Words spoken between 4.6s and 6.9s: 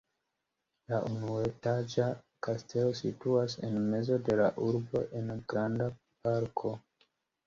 urbo en granda parko.